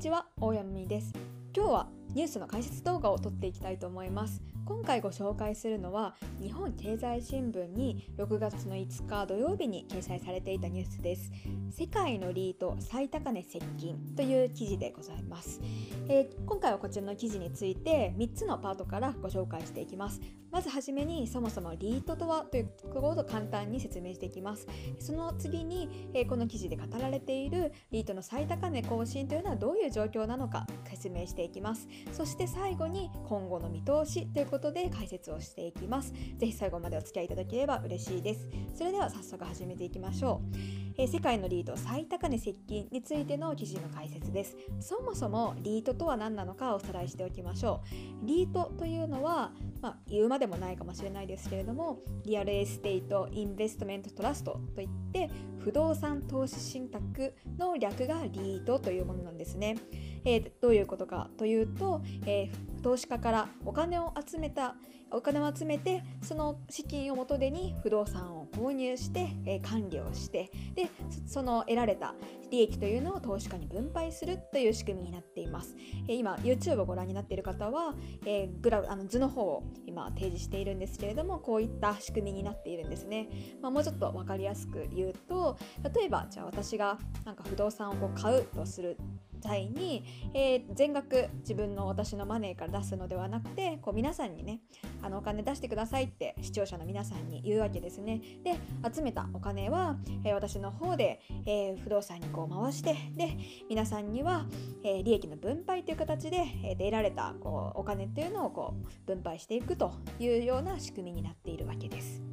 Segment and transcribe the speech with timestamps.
[0.00, 1.12] にちは大山美です。
[1.54, 4.40] 今日はニュースの解説動画を撮っていきたいと思います。
[4.70, 11.32] 今回ご紹介するのは日本経済新聞に6月の5日土曜日に掲載されていたニュースです。
[11.72, 15.60] 世界のリート最高値接近という記事でございます、
[16.08, 20.20] えー、今回はこちらの記事について3つのパートからご紹介していきます。
[20.50, 24.66] まずはじめにそもそもリートとはということを簡単に説明していきます。
[24.98, 31.86] その次に、えー、この記事で語られているリートの最高値更新というのはどういう状況なのか説明していきます。
[32.12, 36.12] そして最後に今後の見通しということことで解説をしていきます。
[36.36, 38.46] ぜひ最後までお付き合いいただければ嬉しいです。
[38.74, 40.56] それでは早速始めていきましょう。
[40.98, 44.56] えー、世界のリート最高値接近についての記事の解説です。
[44.80, 47.80] そもそもリートとは何なのかおさらいしておきましょ
[48.22, 48.26] う。
[48.26, 55.30] リートというのは、まあ、言うまでもないかもしれないですけれども、 Real Estate Investment Trust といって、
[55.60, 59.76] 不動産投資信託の略がリートというものなんですね。
[60.24, 64.76] えー、どういうことかというと、えー、投資家からお金を集めた
[65.12, 70.90] お金を集めてその資金を元手に不動産を購入して、えー、管理をしてで
[71.26, 72.14] その得られた
[72.50, 75.74] 利益というのを投資家に分配するという仕組みになっています、
[76.08, 83.28] えー、今 YouTube をご覧になっている方は、えー、グラあの図の方を今提示しているんですけれどもこういった仕組みになっているんですね、
[83.62, 85.58] まあ、もうちょっと分かりやすく言うと
[85.94, 88.96] 例えばじゃあ私がなんか不動産を買うとする
[89.40, 94.60] 際に、えー、全額自分の私のマネーから出すのではなくてこう皆さんにね
[95.02, 98.58] あのお金出してくださいって視聴者の皆さんに言うわけですねで
[98.94, 103.36] 集めたお金は、えー、私の方で、えー、不動産にこう回してで
[103.68, 104.46] 皆さんには、
[104.82, 112.29] え利益の分配という形で、え得られたこうお金っていうのをこう分配していくというような仕組みになっているわけです。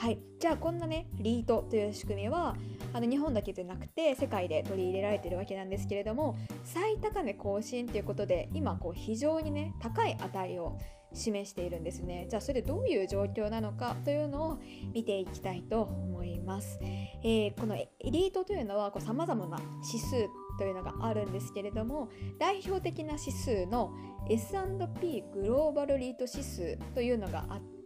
[0.00, 2.56] はい、じゃあこんなねリートという仕組みは
[2.94, 10.78] あの日本だけでなくて世界で取り入れられてるわけなんですけれども最高値更新ということで今こう非常にね高い値を
[11.12, 12.28] 示しているんですね。
[12.30, 14.58] じゃあそれでどういう状況なのかというのを
[14.94, 20.28] 見ていきたいと思います、えー、このエリートというのはさまざまな指数
[20.58, 22.08] というのがあるんですけれども
[22.38, 23.92] 代表的な指数の
[24.30, 27.79] S&P グローバルリート指数というのがあって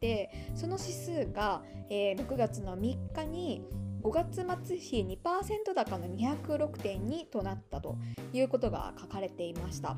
[0.55, 3.63] その指数が、えー、6月の3日に
[4.03, 7.97] 5月末比2%高の206.2となったと
[8.33, 9.97] いうことが書かれていました。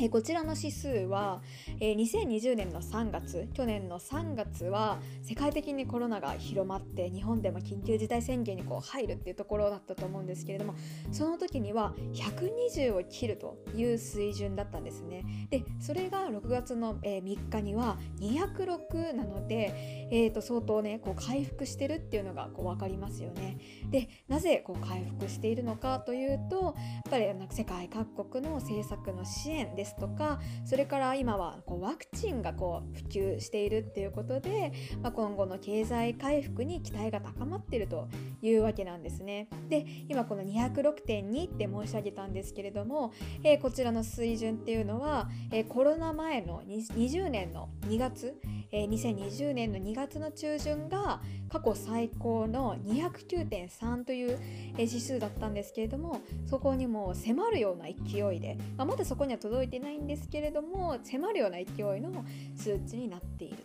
[0.00, 1.42] えこちらの指数は、
[1.80, 10.74] え2020年の3月去年の3月は世界的にコロナが広まって日本でも緊急事態宣言にこう入るっていうところだったと思うんですけれども
[11.10, 15.24] その時には120を切るという水準だったんですね。
[15.50, 23.58] でそれが6月の、え3日には206なので、えー、と相当ねこう回復してるっていうのがこう分かりますよね。
[23.90, 26.74] でなぜこう回復しているのかというとやっ
[27.10, 34.72] ぱり世界各国の政策の支援ですですとかそれから今はこうワクチンがこう普及しているっていうことで、
[35.02, 38.08] まあ、今後の経済回復に期待が高まっていると
[38.42, 39.48] いうわけなんですね。
[39.68, 43.12] で今この206.2って申し上げたんですけれども、
[43.42, 48.38] えー、こちらの水準っていうのは、えー、コロナ前の20年の2月、
[48.70, 54.38] えー、2020年の2月の中旬が過去最高の209.3という
[54.76, 62.24] 指数だったんですけれどもそこにも迫るような勢いで、まあ、まだそこには届いてないんですけれども迫るような勢いの
[62.56, 63.64] 数値になっている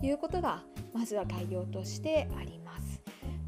[0.00, 3.02] ということがまずは概要としてあります。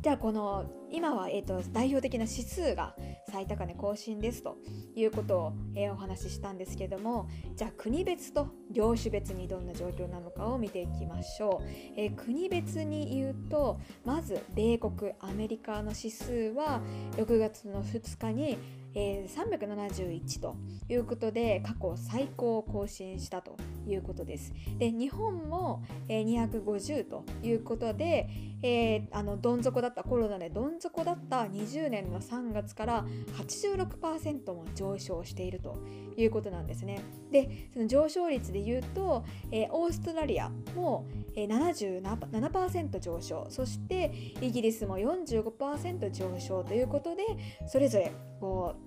[0.07, 2.95] じゃあこの今は、えーと、代表的な指数が
[3.33, 4.57] 最高値更新ですと
[4.95, 16.81] いうことを、えー、お話ししたんですけどもじゃあ国別と業種別にどんな状況なのかを見ていきましょう、えー、国別に言うとまず米国アメリカの指数は
[17.17, 18.59] 6月の2日に
[18.99, 20.57] えー、371と
[20.89, 24.55] いうことで過去最高を更新したということです。
[24.79, 28.27] で日本も、えー、250ということで、
[28.63, 33.05] えー、あのどん底だったコロナでどん底だった20年の3月から
[33.37, 35.77] 86%も上昇していると
[36.17, 37.03] いうことなんですね。
[37.31, 41.05] でその上昇率で言うと、えー、オーストラリアも、
[41.35, 44.11] えー、77%上昇そして
[44.41, 47.25] イギリスも45%上昇ということで
[47.67, 48.11] それぞれ
[48.41, 48.86] こう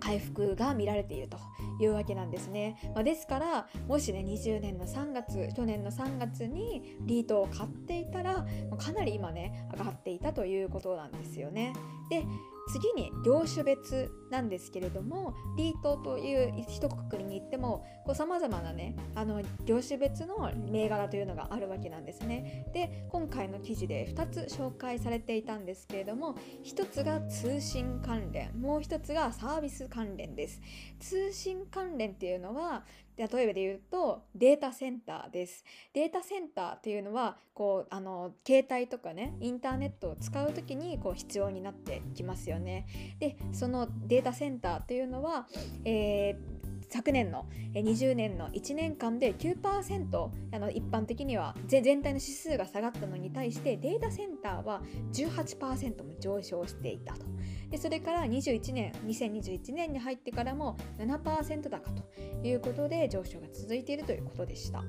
[0.00, 1.38] 回復が見られていると
[1.80, 2.78] いうわけなんですね。
[2.94, 8.46] まあ、ですからもしね20年の3月去年の3月にリートを買っていたら
[8.78, 11.72] かなり今ね上がっていたということなんですよね。
[12.10, 12.24] で
[12.70, 22.66] 次に業種別なんですけれどもリートという一括り言ってもさまざまなねあの業種別の銘柄というのがあるわけなんですね。
[22.72, 30.60] で今回の記事で2つ紹介されていたんですけれども1つが通信関連もう1つがサービス関連です。
[31.00, 32.84] 通信関連っていうのは
[33.18, 35.64] 例えばで言うとデータセンターです。
[35.92, 42.86] データセンターっていうのはこうあの携帯とかねインターネットを使う時にこう必要になってきますよね。
[43.18, 45.48] でそのデータセンターっていうのは、
[45.84, 46.57] えー
[46.88, 54.82] 昨年の20年の1年間で9%あの一般的には全体の指数が下がったのに対してデータセンターは
[55.12, 57.26] 18%も上昇していたと。
[57.70, 64.82] でそれから21年2021年に入ってからも7%高ということで上昇が続いているということでした。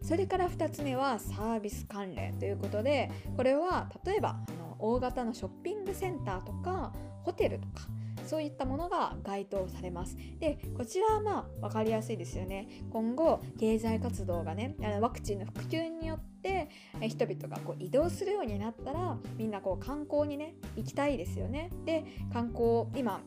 [0.00, 6.92] それから2つ目はサービス関連ということでこれは例えばあの大型のショッピングセンターとか
[7.22, 7.88] ホテルとか
[8.24, 10.16] そういったものが該当されます。
[10.38, 12.68] でこちらはまあ分かりやすいですよね。
[12.90, 16.68] 今後経済活動がねあのワクチンの普及によって
[17.00, 21.70] 人々がこう移動するようになったらみんなこう観光にね行きたいですよね。
[21.84, 23.20] で観光今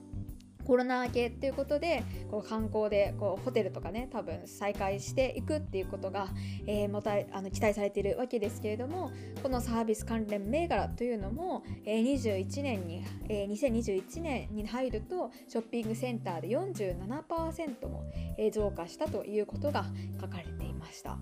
[0.68, 6.28] コロナ明けっていうことでこう観光でこうホテルとかね多分再開していくっていうことが、
[6.68, 9.12] えー、もたあの期待されているわけですけれども
[9.42, 18.04] このサービス関連銘柄というのも、えー、21年に、えー、2021年に入るとショッピングセンターで47%も、
[18.38, 19.86] えー、増加したということが
[20.20, 21.18] 書かれていました。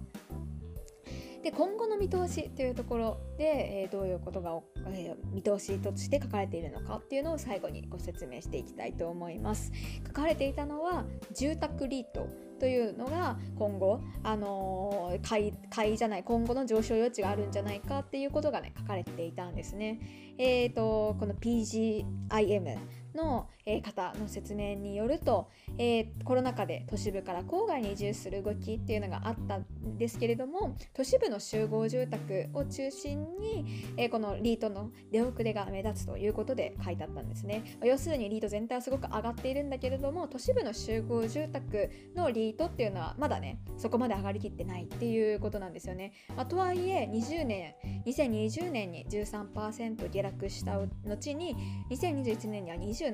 [1.46, 9.72] で今後の見通しというところで、えー、どういうことが、えー、見通しとして書かれているのかっていうのを最後にご説明していきたいと思います。
[10.08, 11.06] 書かれていたのは
[11.36, 12.28] 住宅リート
[12.60, 20.00] というのが今後、あのー、買い買いじゃない今後の上昇余地があるんじゃないかっていうことがね書かれていたんですね。
[20.40, 22.76] えーとこの PGIM
[23.14, 29.66] の、え方の説明によると、えー、コロナ禍で都市部から郊外に移住する動きっていうのがあったん
[29.98, 37.80] ですけれども都市部の集合住宅を中心に、えー、このリートの出遅れが目立つということで書いてあったんですね。
[37.84, 47.74] 要するにリート全体はすごく上がっているんだけれども都市部の集合住宅のリートっていうのはまだねそこまで上がりきってないっていうことなんですよね、まあ、とはいえ20年
[48.06, 51.56] 2020年に13%下落した後に
[51.90, 53.12] 2021年には20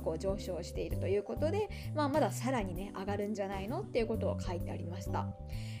[0.00, 5.26] こう上昇しているということで、まあ、まださらにね上がるんじゃないのっていうことを書いてありました。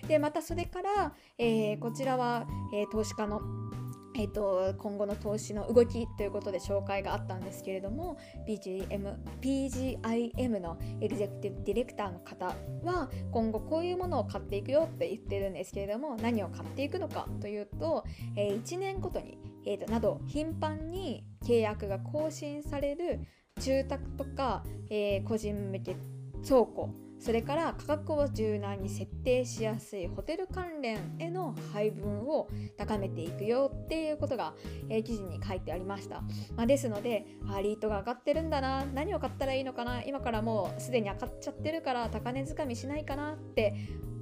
[0.06, 3.40] でまたそれから、えー、こちらは、えー、投資家の
[4.16, 12.46] えーと、今後の投資の動きということで紹介があったんですけれども PGM PGIM のエグゼクティブディレクターの方
[12.82, 18.04] は今後こういうものを買っていくよって言ってるんですけれども何を買っていくのかというと、
[18.36, 23.20] えー、1年ごとに、えーとなど頻繁に契約が更新される
[23.60, 25.96] 住宅とか、えー、個人向け
[26.46, 26.90] 倉庫
[27.20, 32.48] それから価格を柔軟に設定しやすいホテル関連への配分を
[32.78, 34.54] 高めていくよっていうことが、
[34.88, 36.22] えー、記事に書いてありました、
[36.56, 43.74] まあ、ですのであリートが上がってるんだな何を買ったらいいのかな今からもうすでに上がっちゃってるから高値掴みしないかなって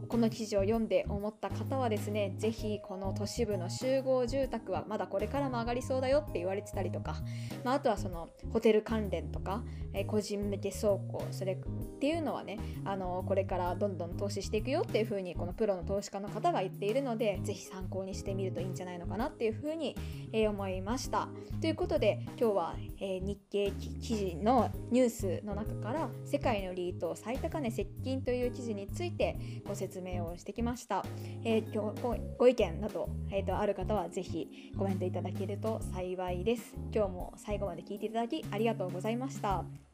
[0.09, 7.17] この記事を読んで思った方はですね是非この都市部の集合住宅はまだこれからも上がりそうだよって言われてたりとか、
[7.63, 9.63] まあ、あとはそのホテル関連とか、
[9.93, 19.97] え個人向け倉庫それっていうのはねあのこれからどんどん投資していくよっていうふうにこのプロの投資家の方が言っているので是非参考にしてみるといいんじゃないのかなっていうふうに、
[20.33, 21.29] えー、思いました。
[21.61, 31.05] ということで今日は、えー、日経記事のニュースの中から世界のリート最高値接近という記事についてご説明説明をしてきました。
[31.45, 36.75] えー、今日ご意見など、えーと、ある方はぜひコメントいただけると幸いです。
[36.95, 39.88] 今日も最後まで聞いていただきありがとうございました。